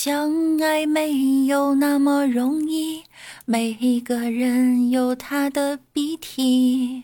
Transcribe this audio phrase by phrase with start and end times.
[0.00, 3.02] 相爱没有那么容易，
[3.44, 7.02] 每个人有他的鼻涕。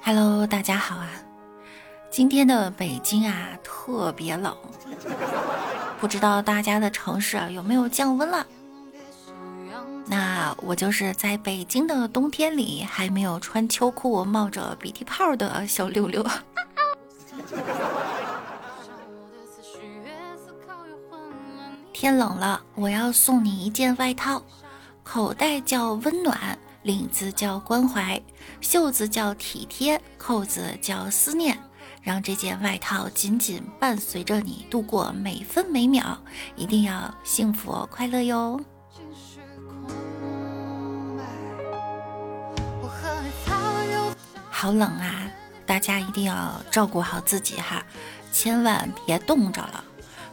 [0.00, 1.10] Hello，大家好啊！
[2.08, 4.56] 今天的北京啊特别冷，
[6.00, 8.46] 不知道大家的城市啊有没有降温了？
[10.10, 16.26] 那我就是在北京的冬天里还没有穿秋裤冒着鼻涕泡的小六六。
[21.92, 24.42] 天冷了，我要送你一件外套，
[25.04, 28.20] 口袋叫温暖，领子叫关怀，
[28.60, 31.56] 袖子叫体贴，扣子叫思念，
[32.02, 36.18] 让这件外套紧紧伴随着你度过每分每秒，
[36.56, 38.60] 一定要幸福快乐哟。
[44.60, 45.24] 好冷啊！
[45.64, 47.82] 大家一定要照顾好自己哈，
[48.30, 49.82] 千万别冻着了。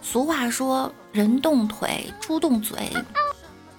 [0.01, 2.91] 俗话说“人冻腿，猪冻嘴”，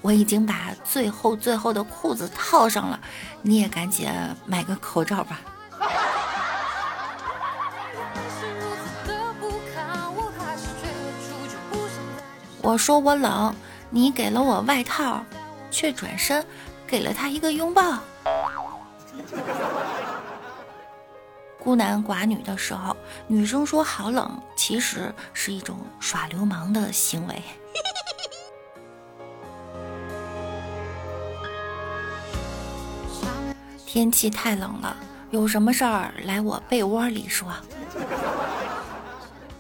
[0.01, 2.99] 我已经把最后最后的裤子套上了，
[3.43, 4.09] 你也赶紧
[4.47, 5.39] 买个口罩吧。
[12.63, 13.55] 我说我冷，
[13.91, 15.23] 你给了我外套，
[15.71, 16.43] 却转身
[16.87, 17.99] 给了他一个拥抱。
[21.59, 27.43] 孤男寡女的时候，女生说好冷，其实是一种耍流氓的行为。
[33.85, 34.97] 天气太冷了，
[35.31, 37.53] 有什么事儿来我被窝里说。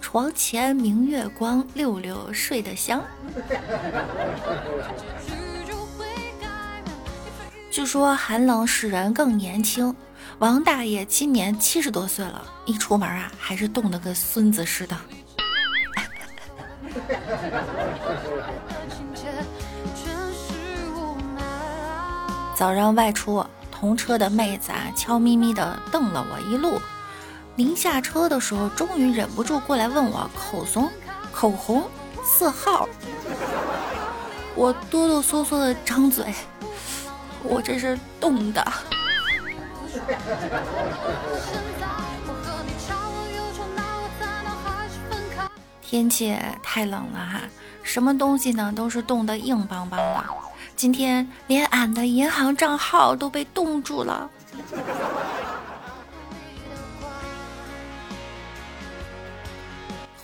[0.00, 3.04] 床前明月光，六六睡得香。
[7.70, 9.94] 据说寒冷使人更年轻。
[10.38, 14.96] 王大爷今年七十多岁了，一出门啊，还是冻得跟孙子似的。
[22.54, 26.80] 早上外出，同车的妹子啊，悄咪咪的瞪了我一路。
[27.56, 30.88] 临下车的时候，终于忍不住过来问我口红
[31.32, 31.88] 口红
[32.24, 32.88] 色号。
[34.54, 36.32] 我哆哆嗦嗦的张嘴，
[37.42, 38.64] 我这是冻的。
[45.82, 47.40] 天气太冷了哈，
[47.82, 50.24] 什么东西呢都是冻得硬邦邦的。
[50.76, 54.30] 今天连俺的银行账号都被冻住了。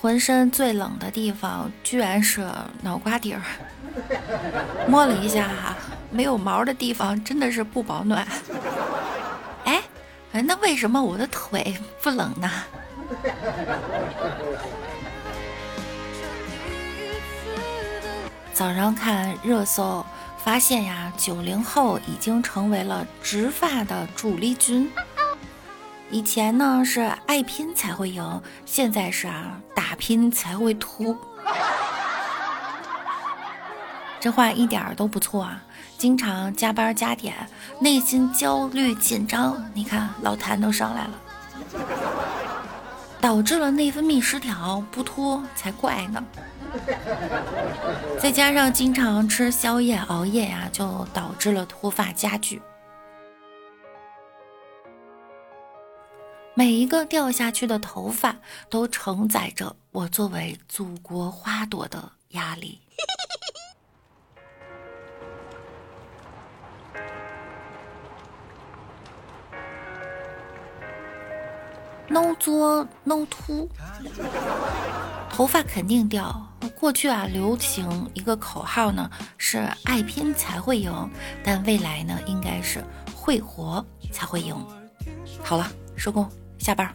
[0.01, 2.47] 浑身最冷的地方居然是
[2.83, 3.43] 脑瓜顶儿，
[4.87, 5.75] 摸了一下哈，
[6.11, 8.27] 没有毛的地方真的是不保暖。
[10.43, 12.51] 那为什么我的腿不冷呢？
[18.53, 20.05] 早上看热搜，
[20.39, 24.91] 发现呀，九零后已经成为了植发的主力军。
[26.11, 31.17] 以前呢是爱拼才会赢，现在是啊打拼才会秃。
[34.25, 35.63] 这话一点都不错啊。
[35.99, 37.35] 经常加班加点，
[37.79, 41.21] 内心焦虑紧张，你看老痰都上来了，
[43.21, 46.25] 导致了内分泌失调，不脱才怪呢。
[48.19, 52.63] 再加上经常吃宵夜熬夜呀，就导致了脱发加剧。
[56.55, 58.35] 每一个掉下去的头发，
[58.71, 62.81] 都承载着我作为祖国花朵的压力。
[72.15, 73.69] 弄作弄秃，
[75.29, 76.49] 头发肯定掉。
[76.79, 81.11] 过去啊，流行一个口号呢，是爱拼才会赢，
[81.43, 82.85] 但未来呢，应该是
[83.17, 84.55] 会活才会赢。
[85.43, 86.89] 好了，收工，下班。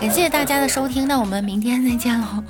[0.00, 2.42] 感谢大家的收听，那我们明天再见喽。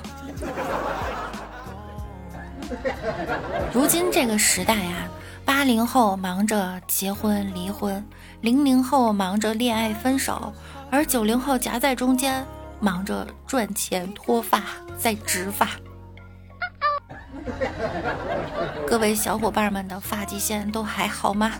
[3.71, 5.07] 如今这个时代呀，
[5.45, 8.03] 八零后忙着结婚离婚，
[8.41, 10.51] 零零后忙着恋爱分手。
[10.89, 12.45] 而九零后夹在中间，
[12.79, 14.63] 忙着赚钱脱发
[14.97, 15.69] 再植发。
[18.85, 21.53] 各位小伙伴们的发际线都还好吗？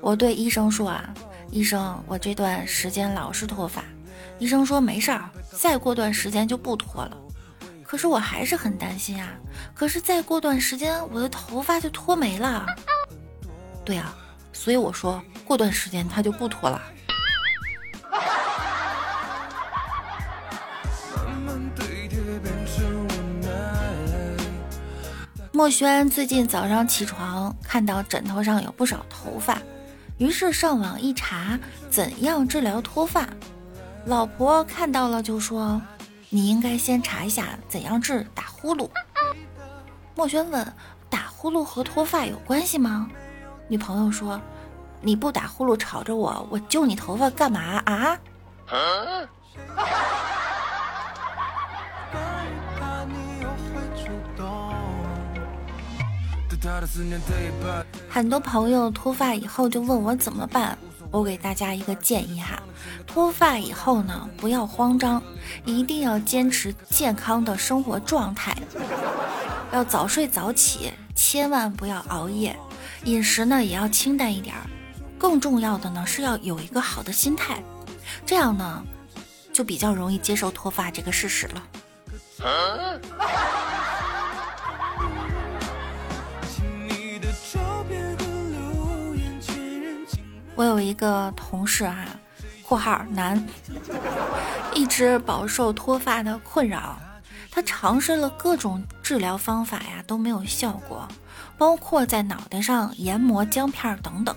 [0.00, 1.04] 我对医生说啊，
[1.50, 3.84] 医生，我这段时间老是脱发。
[4.38, 7.16] 医生说没事儿，再过段时间就不脱了。
[7.92, 9.34] 可是我还是很担心啊。
[9.74, 12.64] 可是再过段时间，我的头发就脱没了。
[13.84, 14.16] 对啊，
[14.50, 16.80] 所以我说过段时间它就不脱了。
[25.52, 29.60] 墨轩最近早上起床，看到枕头上有不少头发，
[30.16, 31.58] 于是上网一查，
[31.90, 33.28] 怎样治疗脱发。
[34.06, 35.80] 老婆看到了就说
[36.34, 38.88] ：“你应该先查一下怎样治打呼噜。”
[40.16, 40.74] 墨轩问
[41.10, 43.10] ：“打呼噜和脱发有关系吗？”
[43.68, 44.40] 女朋友说
[45.02, 48.18] ：“你不打呼噜吵着我，我揪你头发干嘛啊？”
[58.08, 60.78] 很多朋友脱发以后就问我怎么办，
[61.12, 62.60] 我给大家一个建议哈，
[63.06, 65.22] 脱发以后呢，不要慌张，
[65.66, 68.56] 一定要坚持健康的生活状态，
[69.72, 72.58] 要早睡早起，千万不要熬夜，
[73.04, 74.62] 饮食呢也要清淡一点儿，
[75.18, 77.62] 更重要的呢是要有一个好的心态，
[78.24, 78.82] 这样呢
[79.52, 81.62] 就比较容易接受脱发这个事实了。
[90.54, 92.04] 我有一个同事哈，
[92.62, 93.42] 括号男，
[94.74, 96.98] 一直饱受脱发的困扰。
[97.50, 101.06] 他尝试了各种治疗方法呀，都没有效果，
[101.58, 104.34] 包括在脑袋上研磨姜片等等。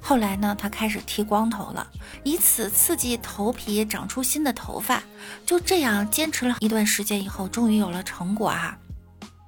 [0.00, 1.86] 后来呢，他开始剃光头了，
[2.22, 5.02] 以此刺激头皮长出新的头发。
[5.46, 8.76] 就这样坚持了一段时间以后，终于有了成果啊！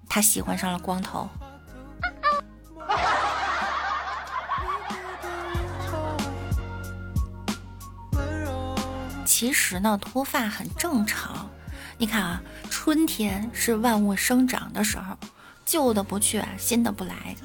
[0.08, 1.28] 他喜欢上了光头。
[9.38, 11.50] 其实呢，脱发很正常。
[11.98, 12.40] 你看啊，
[12.70, 15.14] 春天是万物生长的时候，
[15.62, 17.36] 旧的不去，新的不来。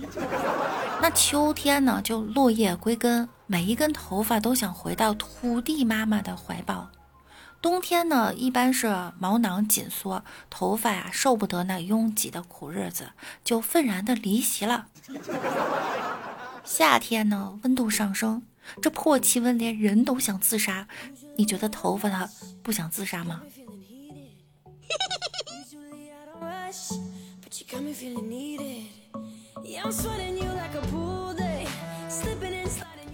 [1.01, 6.89] 那秋天呢，就落叶归根，每一根头发都想回到土地妈妈的怀抱。
[7.61, 13.09] 冬天呢，一般是毛囊紧缩，头发呀受不得那拥挤的苦日子，
[13.43, 14.85] 就愤然的离席了。
[16.63, 18.43] 夏天呢，温度上升。
[18.79, 20.87] 这破气温连人都想自杀，
[21.41, 22.29] 你觉得头发它
[22.61, 23.41] 不想自杀吗？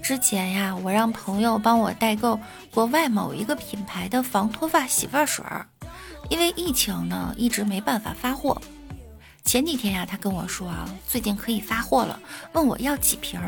[0.03, 2.37] 之前呀，我让朋友帮我代购
[2.73, 5.45] 国外某一个品牌的防脱发洗发水，
[6.29, 8.61] 因为疫情呢，一直没办法发货。
[9.45, 12.19] 前几天呀，他跟我说啊，最近可以发货了，
[12.51, 13.39] 问我要几瓶。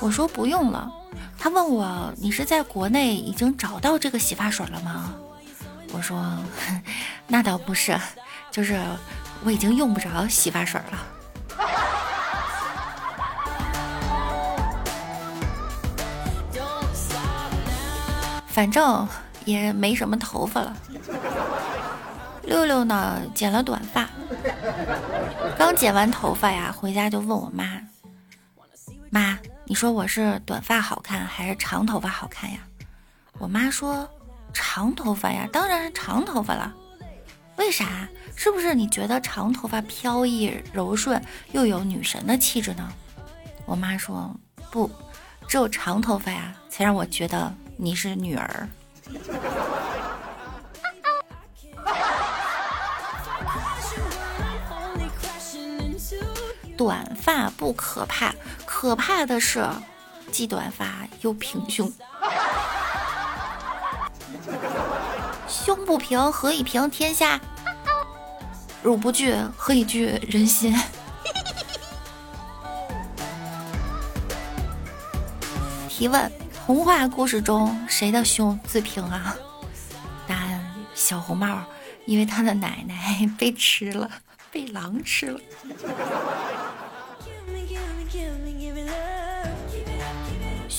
[0.00, 0.90] 我说不用了，
[1.42, 5.14] 他问我你是在国内已经找到这个洗发水了吗？
[5.92, 6.22] 我说
[7.26, 7.98] 那倒不是，
[8.50, 8.78] 就是
[9.42, 10.98] 我已经用不着洗发水了。
[18.46, 19.08] 反正
[19.46, 20.76] 也没什么头发了。
[22.42, 24.06] 六六呢剪了短发，
[25.56, 27.89] 刚剪完头发呀，回家就问我妈，妈。
[29.70, 32.58] 你说我是短发好看还是长头发好看呀？
[33.38, 34.10] 我妈说
[34.52, 36.74] 长头发呀，当然是长头发了。
[37.54, 38.08] 为啥？
[38.34, 41.22] 是不是你觉得长头发飘逸柔顺
[41.52, 42.92] 又有女神的气质呢？
[43.64, 44.34] 我妈说
[44.72, 44.90] 不，
[45.46, 48.68] 只有长头发呀，才让我觉得你是女儿。
[56.76, 58.34] 短发不可怕，
[58.80, 59.62] 可怕的是
[60.32, 61.92] 既短发又平胸。
[65.46, 67.38] 胸不平，何以平天下？
[68.82, 70.74] 乳不惧，何以惧人心？
[75.86, 76.32] 提问：
[76.64, 79.36] 童话故事中谁的胸最平啊？
[80.26, 81.64] 答案：小红帽，
[82.06, 84.10] 因为他的奶奶被吃了，
[84.50, 85.38] 被狼吃了。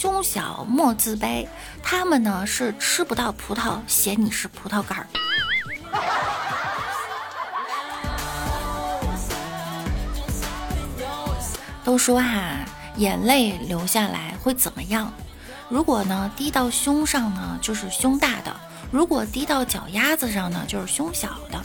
[0.01, 1.45] 胸小莫自卑，
[1.83, 5.05] 他们呢是吃不到葡萄，嫌你是葡萄干儿。
[11.85, 12.65] 都说哈，
[12.95, 15.13] 眼泪流下来会怎么样？
[15.69, 18.51] 如果呢滴到胸上呢，就是胸大的；
[18.91, 21.61] 如果滴到脚丫子上呢，就是胸小的。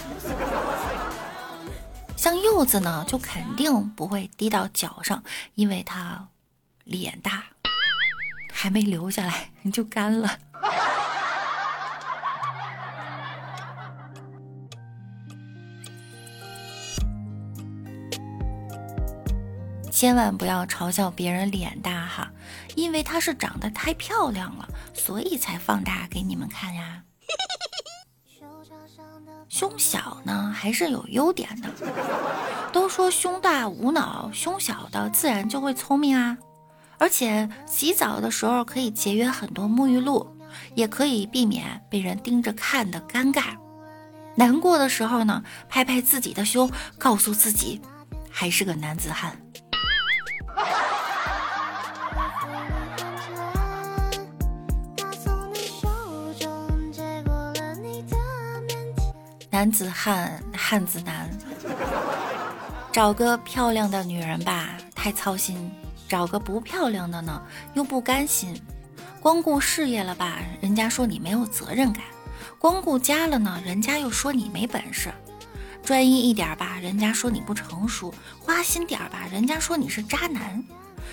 [2.18, 5.22] 像柚子呢，就肯定不会滴到脚上，
[5.54, 6.28] 因为它
[6.84, 7.42] 脸大。
[8.58, 10.38] 还没流下来你就干了。
[19.90, 22.30] 千万不要嘲笑别人脸大哈
[22.74, 27.02] 因为她是长得太漂亮了所以才放大给你们看呀。
[29.50, 31.68] 胸小呢还是有优点的。
[32.72, 36.38] 都说胸大无脑胸小的自然就会聪明啊。
[36.98, 40.26] 而且洗澡的时候可以节约很多沐浴露，
[40.74, 43.56] 也可以避免被人盯着看的尴尬。
[44.34, 47.80] 难过的时候呢，拍拍自己的胸，告诉自己
[48.30, 49.38] 还是个男子汉。
[59.50, 61.30] 男子汉，汉子难。
[62.92, 65.56] 找个漂亮的女人吧，太操心；
[66.08, 67.42] 找个不漂亮的呢，
[67.74, 68.60] 又不甘心。
[69.20, 72.02] 光顾事业了吧，人家说你没有责任感；
[72.58, 75.12] 光顾家了呢，人家又说你没本事。
[75.82, 80.62] 专一一点吧，人家说你不成熟；花心点吧，人家说你是渣男；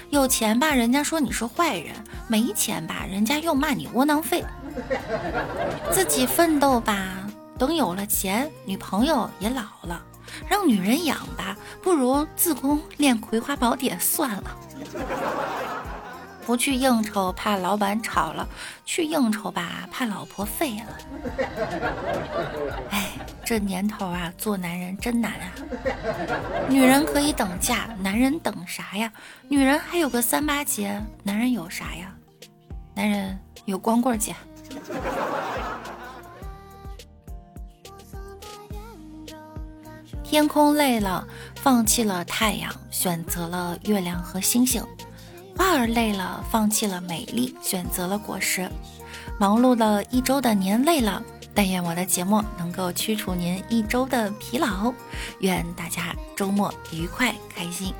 [0.10, 1.94] 有钱吧，人家说你是坏人；
[2.28, 4.44] 没钱吧，人家又骂你窝囊废。
[5.92, 7.20] 自己奋斗吧。
[7.56, 10.04] 等有了钱，女朋友也老了，
[10.48, 14.44] 让女人养吧，不如自宫练《葵花宝典》算了。
[16.46, 18.46] 不去应酬，怕老板吵了；
[18.84, 20.98] 去应酬吧，怕老婆废了。
[22.90, 23.12] 哎，
[23.46, 25.54] 这年头啊，做男人真难啊！
[26.68, 29.10] 女人可以等嫁，男人等啥呀？
[29.48, 32.14] 女人还有个三八节，男人有啥呀？
[32.94, 34.36] 男人有光棍节。
[40.34, 44.82] 天空累了，放弃了太阳，选择了月亮和星星；
[45.56, 48.68] 花儿累了，放弃了美丽，选择了果实。
[49.38, 51.22] 忙碌了一周的您累了，
[51.54, 54.92] 但愿我的节目能够驱除您一周的疲劳。
[55.42, 57.94] 愿大家周末愉快开心。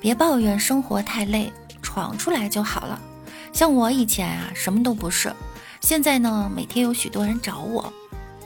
[0.00, 1.52] 别抱怨生活太累。
[1.92, 2.98] 闯出来就好了，
[3.52, 5.30] 像我以前啊什么都不是，
[5.82, 7.92] 现在呢每天有许多人找我，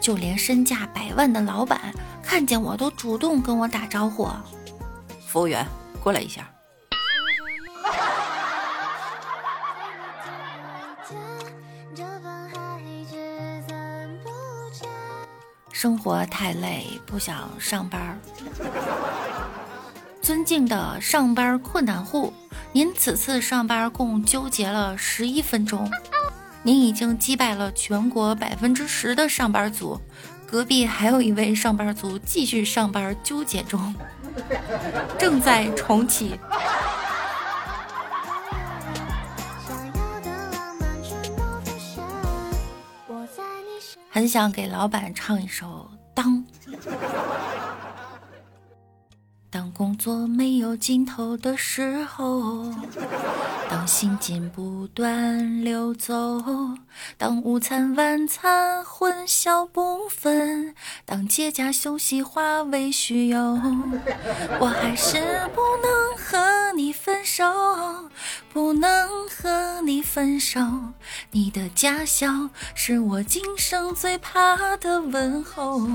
[0.00, 4.28] 就连身价百万的老板看见我都主动跟我打招呼。
[5.28, 5.64] 服务员，
[6.02, 6.50] 过来一下。
[15.70, 18.18] 生活太累，不想上班。
[20.20, 22.32] 尊敬的上班困难户。
[22.76, 25.90] 您此次上班共纠结了十一分钟，
[26.62, 29.98] 您已经击败了全国百分之十的上班族，
[30.46, 33.94] 隔壁还有一位上班族继续上班纠结中，
[35.18, 36.38] 正在重启。
[44.10, 46.44] 很想给老板唱一首《当》。
[49.76, 52.64] 工作没有尽头的时候，
[53.68, 56.42] 当心劲不断流走，
[57.18, 63.38] 当午餐晚餐混淆不分，当节假休息化为虚有，
[64.58, 67.44] 我还是不能和你分手，
[68.50, 70.58] 不能和你分手。
[71.32, 75.86] 你的假笑是我今生最怕的问候。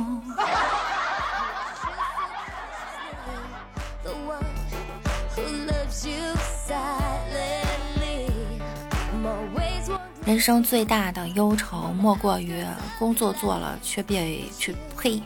[10.31, 12.63] 人生最大的忧愁莫过于
[12.97, 15.21] 工作做了却被却呸，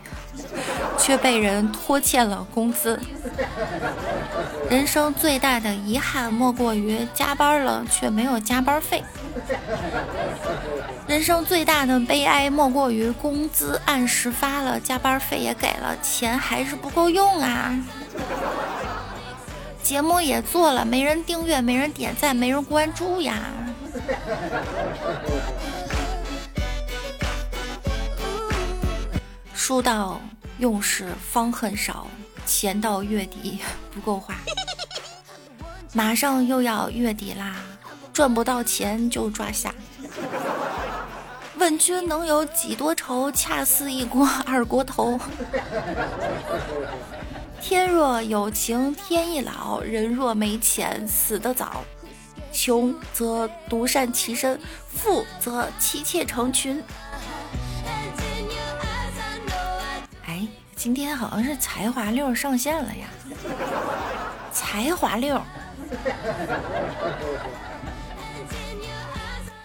[0.97, 2.99] 却被人拖欠了工资。
[4.67, 9.03] 人生最大的遗憾莫过于加班了却没有加班费。
[11.05, 17.79] 人生最大的悲哀莫过于工资按时发了，加班费也给了，钱还是不够用啊。
[19.83, 23.35] 节目也做了，没人订阅，没人点赞，没人关注呀。
[29.53, 30.21] 书到
[30.59, 32.07] 用时方恨少，
[32.45, 33.59] 钱到月底
[33.93, 34.35] 不够花。
[35.91, 37.55] 马上又要月底啦，
[38.13, 39.73] 赚不到钱就抓瞎。
[41.57, 43.31] 问君能有几多愁？
[43.31, 45.19] 恰似一锅 二锅头。
[47.61, 51.83] 天若有情天亦老，人若没钱死得早。
[52.55, 54.57] 穷则独善其身，
[54.87, 56.81] 富则妻妾成群。
[60.25, 63.07] 哎，今天好像是才华六上线了呀！
[64.53, 65.41] 才华六，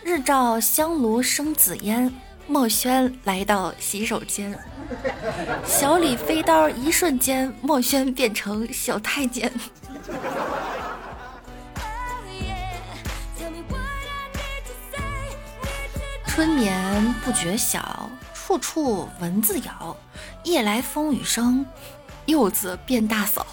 [0.02, 2.12] 日照香炉生紫烟，
[2.48, 4.58] 墨轩来到洗手间。
[5.64, 9.50] 小李飞刀一瞬间，墨轩变成小太监。
[16.40, 19.94] 春眠不觉晓，处处蚊子咬。
[20.42, 21.66] 夜来风雨声，
[22.24, 23.46] 柚子变大嫂。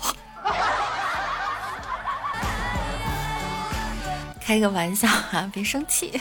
[4.39, 6.17] 开个玩笑啊，别生气。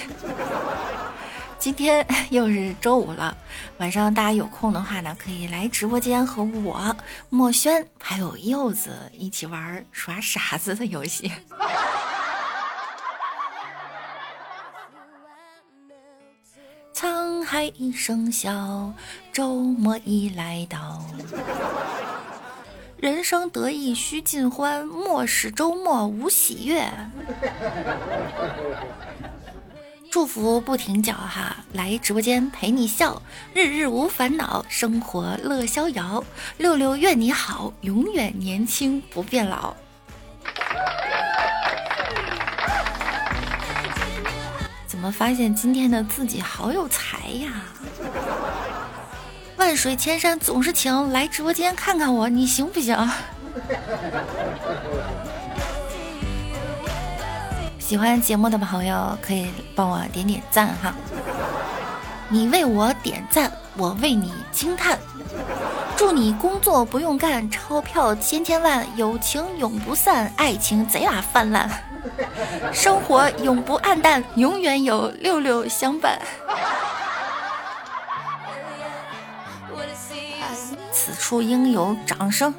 [1.57, 3.37] 今天又是周五了，
[3.79, 6.97] 晚上大家有空的话呢，可以来直播间和我
[7.31, 11.31] 墨轩还有柚子一起玩耍傻子的游戏。
[17.49, 18.93] 海一声笑，
[19.33, 21.01] 周末已来到。
[22.97, 26.91] 人生得意须尽欢，莫使周末无喜悦。
[30.11, 33.23] 祝福不停脚哈，来直播间陪你笑，
[33.55, 36.25] 日日无烦恼，生活乐逍遥。
[36.59, 39.77] 六六愿你好，永远年轻不变老。
[44.97, 47.51] 怎么发现今天的自己好有才呀？
[49.59, 52.97] 万水千山总是情，来直播间看看我，你行不行？
[57.79, 60.95] 喜欢节目的朋友可以帮我点点赞哈。
[62.31, 64.99] 你为我点赞，我为你惊叹。
[65.97, 71.69] 祝你工作不用干，钞票千千万，友情永不散，爱情贼拉泛滥，
[72.73, 76.21] 生活永不黯淡，永远有六六相伴。
[80.93, 82.55] 此处应有掌声。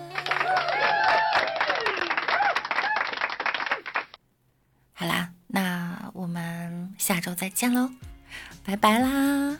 [4.94, 7.91] 好啦，那我们下周再见喽，
[8.65, 9.60] 拜拜啦。